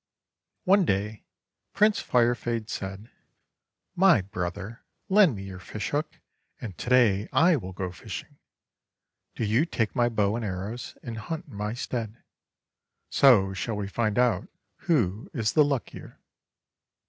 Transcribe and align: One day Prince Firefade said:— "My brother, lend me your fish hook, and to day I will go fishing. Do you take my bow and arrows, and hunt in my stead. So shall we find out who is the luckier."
One 0.63 0.83
day 0.83 1.25
Prince 1.73 2.01
Firefade 2.01 2.71
said:— 2.71 3.11
"My 4.05 4.21
brother, 4.21 4.83
lend 5.09 5.35
me 5.35 5.43
your 5.43 5.59
fish 5.59 5.91
hook, 5.91 6.19
and 6.59 6.75
to 6.79 6.89
day 6.89 7.29
I 7.31 7.55
will 7.55 7.71
go 7.71 7.91
fishing. 7.91 8.39
Do 9.35 9.45
you 9.45 9.63
take 9.63 9.95
my 9.95 10.09
bow 10.09 10.35
and 10.35 10.43
arrows, 10.43 10.97
and 11.03 11.19
hunt 11.19 11.45
in 11.49 11.53
my 11.53 11.75
stead. 11.75 12.15
So 13.11 13.53
shall 13.53 13.75
we 13.75 13.87
find 13.87 14.17
out 14.17 14.47
who 14.85 15.29
is 15.35 15.53
the 15.53 15.63
luckier." 15.63 16.17